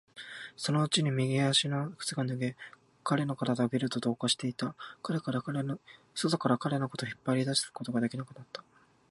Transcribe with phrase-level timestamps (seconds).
[0.57, 2.55] そのうちに右足の靴が脱げ、
[3.03, 4.75] 彼の体はゲルと同化していった。
[5.03, 5.31] 外か
[6.49, 8.63] ら彼のことを引っ張り出すことができなくなった。